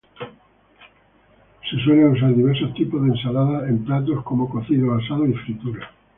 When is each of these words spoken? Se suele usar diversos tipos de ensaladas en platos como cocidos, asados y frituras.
Se 1.69 1.77
suele 1.83 2.07
usar 2.09 2.33
diversos 2.33 2.73
tipos 2.73 3.03
de 3.03 3.09
ensaladas 3.09 3.69
en 3.69 3.85
platos 3.85 4.23
como 4.23 4.49
cocidos, 4.49 4.99
asados 5.03 5.29
y 5.29 5.33
frituras. 5.33 5.87